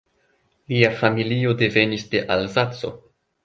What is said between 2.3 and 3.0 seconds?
Alzaco.